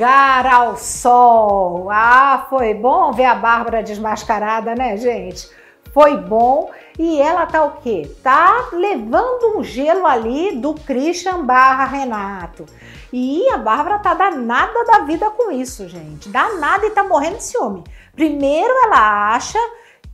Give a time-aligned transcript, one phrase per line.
[0.00, 1.90] lugar ao sol.
[1.90, 5.46] Ah, foi bom ver a Bárbara desmascarada, né, gente?
[5.92, 6.70] Foi bom.
[6.98, 8.10] E ela tá o quê?
[8.22, 12.64] Tá levando um gelo ali do Christian barra Renato.
[13.12, 16.30] E a Bárbara tá danada da vida com isso, gente.
[16.30, 17.84] Danada e tá morrendo de ciúme.
[18.14, 19.58] Primeiro ela acha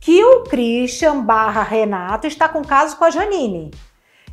[0.01, 3.71] que o Christian barra Renato está com caso com a Janine.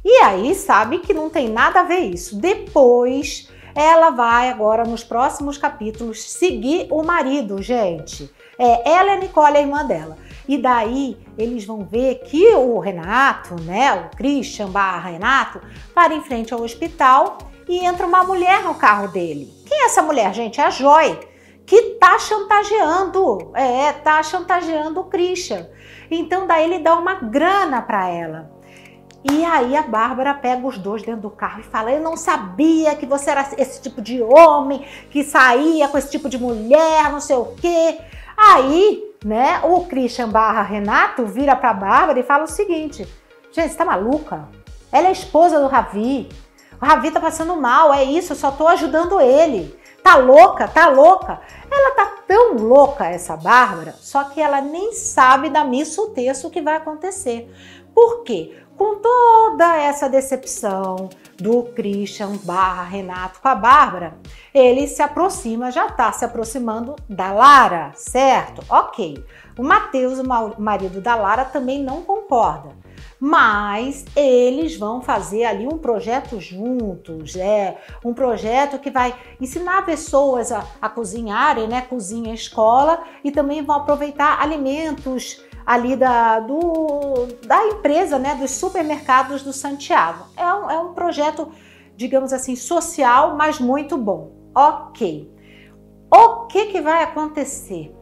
[0.04, 2.40] E aí sabe que não tem nada a ver isso.
[2.40, 8.30] Depois ela vai agora nos próximos capítulos seguir o marido, gente.
[8.58, 10.16] É ela a Nicole, a irmã dela.
[10.46, 15.60] E daí eles vão ver que o Renato, né, o Christian barra Renato,
[15.94, 17.38] para em frente ao hospital
[17.68, 19.52] e entra uma mulher no carro dele.
[19.66, 20.60] Quem é essa mulher, gente?
[20.60, 21.18] É a Joy,
[21.66, 25.66] que tá chantageando, é, tá chantageando o Christian.
[26.10, 28.53] Então daí ele dá uma grana para ela.
[29.30, 32.94] E aí a Bárbara pega os dois dentro do carro e fala: Eu não sabia
[32.94, 37.20] que você era esse tipo de homem, que saía com esse tipo de mulher, não
[37.20, 37.98] sei o quê.
[38.36, 43.08] Aí, né, o Christian barra Renato vira pra Bárbara e fala o seguinte:
[43.50, 44.48] Gente, você tá maluca?
[44.92, 46.28] Ela é esposa do Ravi.
[46.80, 49.74] O Ravi tá passando mal, é isso, eu só tô ajudando ele.
[50.02, 51.40] Tá louca, tá louca.
[51.70, 56.50] Ela tá tão louca, essa Bárbara, só que ela nem sabe da missa o texto
[56.50, 57.50] que vai acontecer.
[57.94, 58.56] Por quê?
[58.76, 64.18] Com toda essa decepção do Christian barra Renato com a Bárbara,
[64.52, 68.64] ele se aproxima, já está se aproximando da Lara, certo?
[68.68, 69.24] Ok.
[69.58, 72.70] O Matheus, o marido da Lara, também não concorda.
[73.18, 80.52] Mas eles vão fazer ali um projeto juntos, é um projeto que vai ensinar pessoas
[80.52, 81.82] a, a cozinharem, né?
[81.82, 89.42] Cozinha escola e também vão aproveitar alimentos ali da, do, da empresa, né, dos supermercados
[89.42, 90.26] do Santiago.
[90.36, 91.50] É um, é um projeto,
[91.96, 94.32] digamos assim, social, mas muito bom.
[94.54, 95.32] Ok.
[96.12, 97.94] O que, que vai acontecer?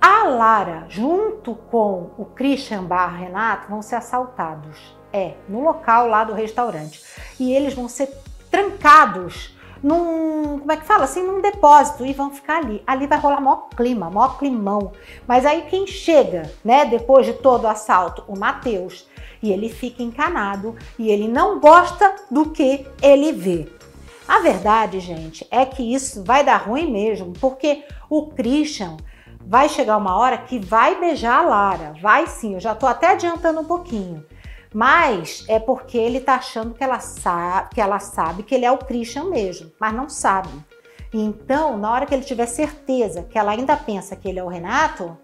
[0.00, 4.96] A Lara, junto com o Christian Barra Renato, vão ser assaltados.
[5.12, 7.02] É, no local lá do restaurante.
[7.40, 8.12] E eles vão ser
[8.50, 9.55] trancados
[9.86, 11.04] num, como é que fala?
[11.04, 12.82] Assim, num depósito e vão ficar ali.
[12.84, 14.90] Ali vai rolar maior clima, maior climão.
[15.28, 18.24] Mas aí quem chega, né, depois de todo o assalto?
[18.26, 19.06] O Matheus.
[19.40, 23.68] E ele fica encanado e ele não gosta do que ele vê.
[24.26, 28.96] A verdade, gente, é que isso vai dar ruim mesmo, porque o Christian
[29.40, 31.94] vai chegar uma hora que vai beijar a Lara.
[32.02, 34.24] Vai sim, eu já tô até adiantando um pouquinho.
[34.74, 38.70] Mas é porque ele tá achando que ela sabe que ela sabe que ele é
[38.70, 40.50] o Christian mesmo, mas não sabe.
[41.12, 44.48] Então, na hora que ele tiver certeza que ela ainda pensa que ele é o
[44.48, 45.16] Renato,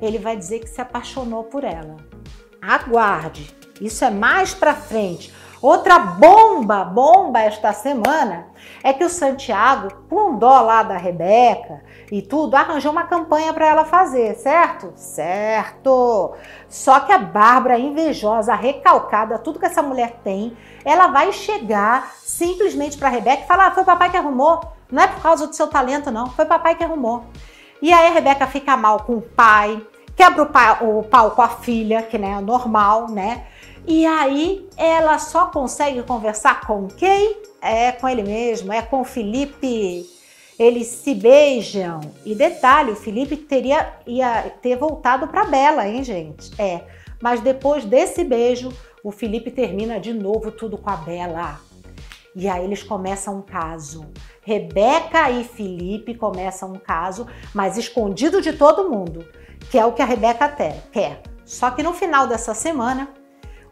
[0.00, 1.96] ele vai dizer que se apaixonou por ela.
[2.60, 3.54] Aguarde.
[3.80, 5.32] Isso é mais para frente.
[5.64, 8.48] Outra bomba, bomba esta semana
[8.82, 11.82] é que o Santiago, com dó lá da Rebeca
[12.12, 14.92] e tudo, arranjou uma campanha para ela fazer, certo?
[14.94, 16.34] Certo!
[16.68, 20.54] Só que a Bárbara, invejosa, recalcada, tudo que essa mulher tem,
[20.84, 24.60] ela vai chegar simplesmente para Rebeca e falar: ah, foi o papai que arrumou,
[24.92, 27.24] não é por causa do seu talento, não, foi o papai que arrumou.
[27.80, 29.82] E aí a Rebeca fica mal com o pai,
[30.14, 33.46] quebra o pau, o pau com a filha, que né, é normal, né?
[33.86, 37.36] E aí ela só consegue conversar com quem?
[37.60, 40.06] É com ele mesmo, é com o Felipe.
[40.58, 42.00] Eles se beijam.
[42.24, 46.50] E detalhe, o Felipe teria ia ter voltado para Bela, hein, gente?
[46.60, 46.82] É.
[47.22, 48.72] Mas depois desse beijo,
[49.02, 51.60] o Felipe termina de novo tudo com a Bela.
[52.36, 54.06] E aí eles começam um caso.
[54.42, 59.26] Rebeca e Felipe começam um caso, mas escondido de todo mundo,
[59.70, 60.48] que é o que a Rebeca
[60.92, 61.22] quer.
[61.44, 63.08] Só que no final dessa semana,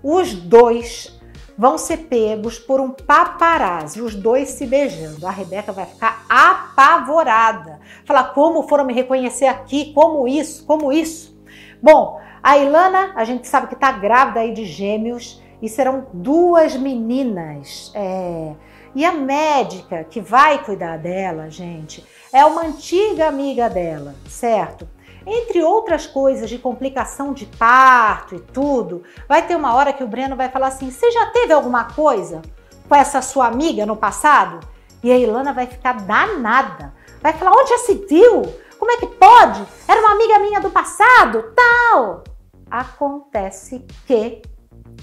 [0.03, 1.19] os dois
[1.57, 5.27] vão ser pegos por um paparazzi, os dois se beijando.
[5.27, 7.81] A Rebeca vai ficar apavorada.
[8.05, 11.37] Falar como foram me reconhecer aqui, como isso, como isso.
[11.81, 16.77] Bom, a Ilana, a gente sabe que está grávida aí de gêmeos e serão duas
[16.77, 17.93] meninas.
[17.95, 18.53] É...
[18.95, 24.87] E a médica que vai cuidar dela, gente, é uma antiga amiga dela, certo?
[25.27, 30.09] Entre outras coisas de complicação de parto e tudo, vai ter uma hora que o
[30.09, 32.43] Breno vai falar assim: Você já teve alguma coisa
[32.89, 34.61] com essa sua amiga no passado?
[35.03, 36.95] E a Ilana vai ficar danada.
[37.21, 38.43] Vai falar: Onde já se viu?
[38.79, 39.65] Como é que pode?
[39.87, 41.53] Era uma amiga minha do passado?
[41.55, 42.25] Tal.
[42.69, 44.43] Acontece que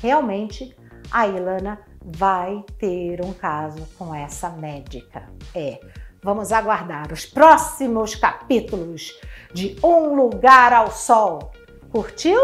[0.02, 0.76] realmente
[1.12, 5.30] a Ilana vai ter um caso com essa médica.
[5.56, 5.80] É.
[6.22, 9.20] Vamos aguardar os próximos capítulos
[9.54, 11.52] de Um Lugar ao Sol.
[11.92, 12.40] Curtiu?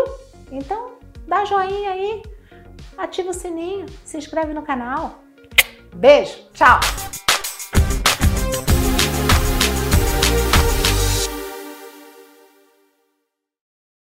[0.51, 0.93] Então
[1.27, 2.23] dá joinha aí,
[2.97, 5.19] ativa o sininho, se inscreve no canal.
[5.93, 6.79] Beijo, tchau!